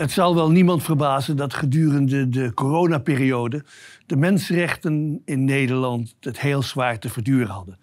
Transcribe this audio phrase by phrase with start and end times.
[0.00, 3.64] Het zal wel niemand verbazen dat gedurende de coronaperiode
[4.06, 7.78] de mensenrechten in Nederland het heel zwaar te verduren hadden.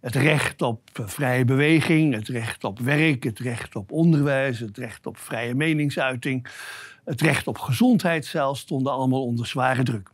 [0.00, 5.06] Het recht op vrije beweging, het recht op werk, het recht op onderwijs, het recht
[5.06, 6.46] op vrije meningsuiting,
[7.04, 10.10] het recht op gezondheid zelfs stonden allemaal onder zware druk.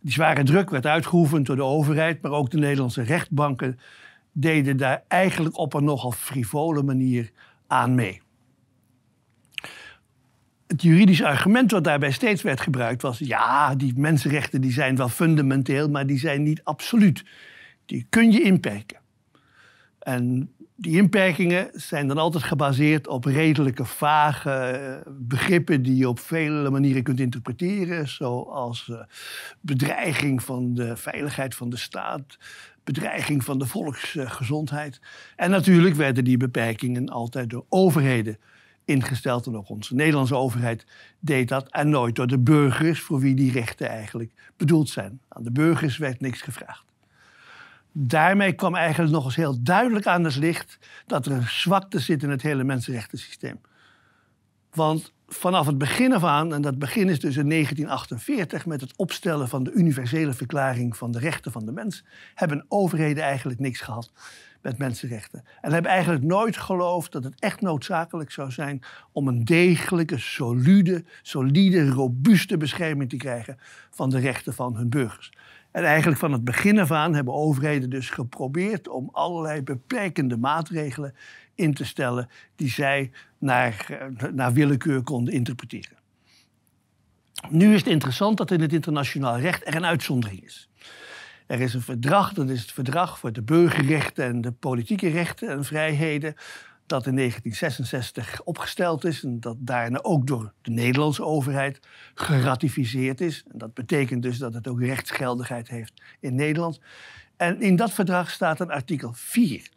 [0.00, 3.78] Die zware druk werd uitgeoefend door de overheid, maar ook de Nederlandse rechtbanken
[4.32, 7.30] deden daar eigenlijk op een nogal frivole manier
[7.66, 8.23] aan mee.
[10.74, 15.08] Het juridische argument wat daarbij steeds werd gebruikt was: ja, die mensenrechten die zijn wel
[15.08, 17.24] fundamenteel, maar die zijn niet absoluut.
[17.86, 18.98] Die kun je inperken.
[19.98, 26.18] En die inperkingen zijn dan altijd gebaseerd op redelijke vage eh, begrippen die je op
[26.18, 28.98] vele manieren kunt interpreteren, zoals uh,
[29.60, 32.38] bedreiging van de veiligheid van de staat,
[32.84, 35.00] bedreiging van de volksgezondheid.
[35.36, 38.38] En natuurlijk werden die beperkingen altijd door overheden
[38.84, 39.46] ingesteld.
[39.46, 40.86] En ook onze Nederlandse overheid
[41.18, 41.68] deed dat.
[41.70, 45.20] En nooit door de burgers, voor wie die rechten eigenlijk bedoeld zijn.
[45.28, 46.84] Aan de burgers werd niks gevraagd.
[47.92, 52.22] Daarmee kwam eigenlijk nog eens heel duidelijk aan het licht dat er een zwakte zit
[52.22, 53.60] in het hele mensenrechtensysteem.
[54.70, 58.96] Want vanaf het begin af aan, en dat begin is dus in 1948 met het
[58.96, 62.04] opstellen van de universele verklaring van de rechten van de mens,
[62.34, 64.12] hebben overheden eigenlijk niks gehad
[64.62, 65.44] met mensenrechten.
[65.60, 68.82] En hebben eigenlijk nooit geloofd dat het echt noodzakelijk zou zijn
[69.12, 73.58] om een degelijke, solide, solide, robuuste bescherming te krijgen
[73.90, 75.32] van de rechten van hun burgers.
[75.74, 81.14] En eigenlijk van het begin af aan hebben overheden dus geprobeerd om allerlei beperkende maatregelen
[81.54, 85.96] in te stellen die zij naar, eh, naar willekeur konden interpreteren.
[87.48, 90.68] Nu is het interessant dat in het internationaal recht er een uitzondering is.
[91.46, 95.48] Er is een verdrag, dat is het verdrag voor de burgerrechten en de politieke rechten
[95.48, 96.34] en vrijheden,
[96.86, 101.80] dat in 1966 opgesteld is en dat daarna ook door de Nederlandse overheid
[102.14, 103.44] geratificeerd is.
[103.52, 106.80] En dat betekent dus dat het ook rechtsgeldigheid heeft in Nederland.
[107.36, 109.68] En in dat verdrag staat een artikel 4.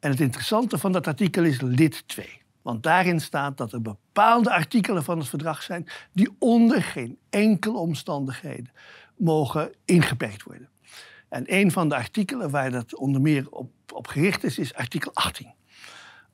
[0.00, 2.42] En het interessante van dat artikel is lid 2.
[2.62, 7.78] Want daarin staat dat er bepaalde artikelen van het verdrag zijn die onder geen enkele
[7.78, 8.70] omstandigheden
[9.16, 10.68] mogen ingeperkt worden.
[11.28, 15.10] En een van de artikelen waar dat onder meer op, op gericht is, is artikel
[15.14, 15.56] 18.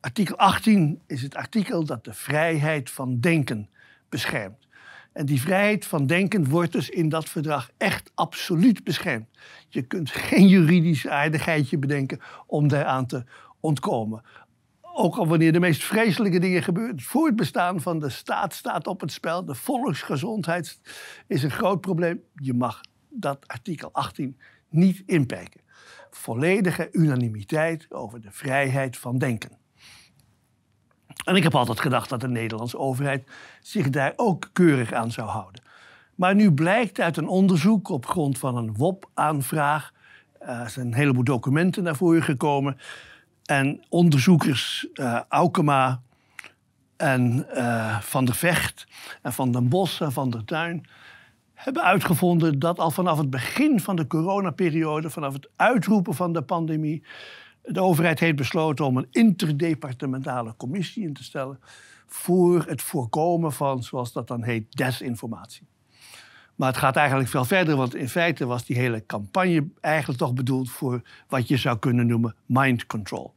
[0.05, 3.69] Artikel 18 is het artikel dat de vrijheid van denken
[4.09, 4.69] beschermt.
[5.13, 9.27] En die vrijheid van denken wordt dus in dat verdrag echt absoluut beschermd.
[9.69, 13.25] Je kunt geen juridisch aardigheidje bedenken om daaraan te
[13.61, 14.23] ontkomen.
[14.81, 16.95] Ook al wanneer de meest vreselijke dingen gebeuren.
[16.95, 19.45] Het voortbestaan van de staat staat op het spel.
[19.45, 20.81] De volksgezondheid
[21.27, 22.23] is een groot probleem.
[22.35, 24.39] Je mag dat artikel 18
[24.69, 25.61] niet inperken.
[26.11, 29.63] Volledige unanimiteit over de vrijheid van denken.
[31.25, 33.29] En ik heb altijd gedacht dat de Nederlandse overheid
[33.63, 35.63] zich daar ook keurig aan zou houden.
[36.15, 39.93] Maar nu blijkt uit een onderzoek op grond van een WOP-aanvraag.
[40.39, 42.79] Eh, er zijn een heleboel documenten naar voren gekomen.
[43.45, 46.01] En onderzoekers uh, Aukema
[46.97, 48.87] en uh, Van der Vecht
[49.23, 50.87] en Van den Bos en Van der Tuin
[51.55, 56.43] hebben uitgevonden dat al vanaf het begin van de coronaperiode, vanaf het uitroepen van de
[56.43, 57.03] pandemie,
[57.65, 61.61] de overheid heeft besloten om een interdepartementale commissie in te stellen
[62.07, 65.67] voor het voorkomen van, zoals dat dan heet, desinformatie.
[66.55, 70.35] Maar het gaat eigenlijk veel verder, want in feite was die hele campagne eigenlijk toch
[70.35, 73.35] bedoeld voor wat je zou kunnen noemen mind control.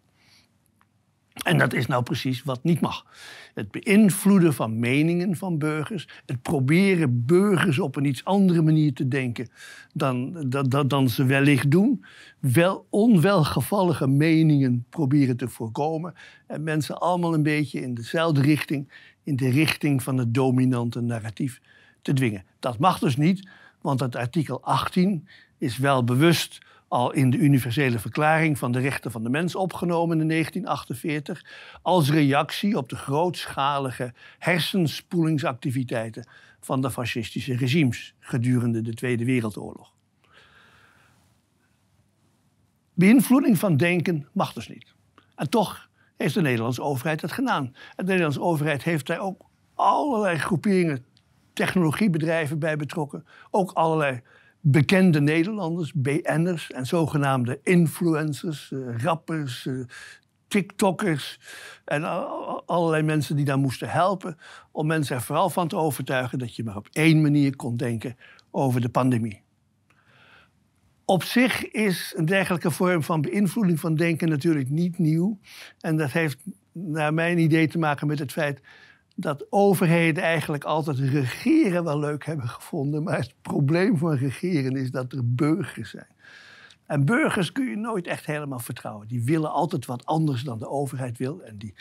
[1.48, 3.06] En dat is nou precies wat niet mag.
[3.54, 6.08] Het beïnvloeden van meningen van burgers.
[6.26, 9.50] Het proberen burgers op een iets andere manier te denken
[9.94, 10.46] dan,
[10.88, 12.06] dan, ze wellicht doen.
[12.40, 16.14] Wel onwelgevallige meningen proberen te voorkomen.
[16.48, 18.92] En mensen allemaal een beetje in dezelfde richting,
[19.24, 21.62] in de richting van het dominante narratief
[22.02, 22.44] te dwingen.
[22.60, 23.50] Dat mag dus niet,
[23.82, 25.28] want het artikel 18
[25.58, 30.22] is wel bewust al in de Universele Verklaring van de Rechten van de Mens opgenomen
[30.22, 31.46] in 1948,
[31.82, 36.28] als reactie op de grootschalige hersenspoelingsactiviteiten
[36.60, 39.96] van de fascistische regimes gedurende de Tweede Wereldoorlog.
[42.94, 44.94] Beïnvloeding van denken mag dus niet.
[45.36, 47.76] En toch heeft de Nederlandse overheid het gedaan.
[47.96, 49.46] De Nederlandse overheid heeft daar ook
[49.76, 51.06] allerlei groeperingen,
[51.54, 53.26] technologiebedrijven bij betrokken.
[53.52, 54.22] Ook allerlei
[54.62, 59.86] bekende Nederlanders, BN'ers en zogenaamde influencers, uh, rappers, uh,
[60.48, 61.40] TikTokkers
[61.86, 62.04] en
[62.66, 64.38] allerlei mensen die daar moesten helpen
[64.72, 68.18] om mensen er vooral van te overtuigen dat je maar op één manier kon denken
[68.52, 69.42] over de pandemie.
[71.06, 75.40] Op zich is een dergelijke vorm van beïnvloeding van denken natuurlijk niet nieuw.
[75.80, 76.38] En dat heeft
[76.72, 78.62] naar mijn idee te maken met het feit
[79.20, 83.04] dat overheden eigenlijk altijd regeren wel leuk hebben gevonden.
[83.04, 86.08] Maar het probleem van regeren is dat er burgers zijn.
[86.86, 89.08] En burgers kun je nooit echt helemaal vertrouwen.
[89.08, 91.42] Die willen altijd wat anders dan de overheid wil.
[91.42, 91.74] En die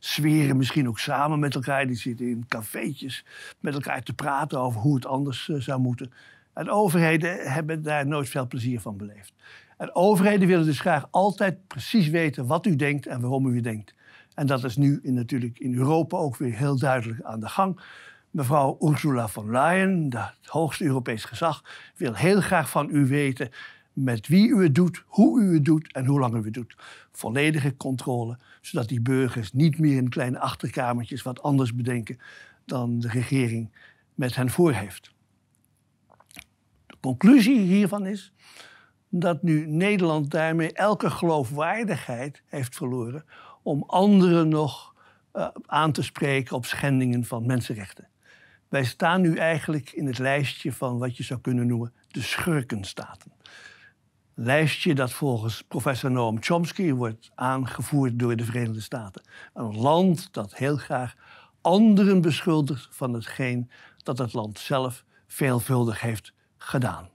[0.00, 1.86] zweren misschien ook samen met elkaar.
[1.86, 3.24] Die zitten in cafeetjes
[3.60, 6.12] met elkaar te praten over hoe het anders eh, zou moeten.
[6.54, 9.32] En overheden hebben daar nooit veel plezier van beleefd.
[9.76, 13.94] En overheden willen dus graag altijd precies weten wat u denkt en waarom u denkt.
[14.34, 17.80] En dat is nu in, natuurlijk in Europa ook weer heel duidelijk aan de gang.
[18.30, 21.64] Mevrouw Ursula von Leyen, het hoogste Europees gezag,
[21.96, 23.50] wil heel graag van u weten
[23.92, 26.76] met wie u het doet, hoe u het doet en hoe lang u het doet.
[27.12, 32.18] Volledige controle, zodat die burgers niet meer in kleine achterkamertjes wat anders bedenken
[32.64, 33.70] dan de regering
[34.14, 35.10] met hen voor heeft.
[36.86, 38.32] De conclusie hiervan is
[39.08, 43.24] dat nu Nederland daarmee elke geloofwaardigheid heeft verloren
[43.62, 44.94] om anderen nog
[45.34, 48.08] uh, aan te spreken op schendingen van mensenrechten.
[48.68, 53.32] Wij staan nu eigenlijk in het lijstje van wat je zou kunnen noemen de schurkenstaten.
[54.34, 59.22] Lijstje dat volgens professor Noam Chomsky wordt aangevoerd door de Verenigde Staten.
[59.54, 61.14] Een land dat heel graag
[61.60, 63.70] anderen beschuldigt van hetgeen
[64.02, 67.11] dat het land zelf veelvuldig heeft gedaan.